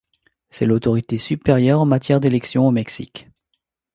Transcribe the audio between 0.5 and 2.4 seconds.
l'autorité supérieure en matière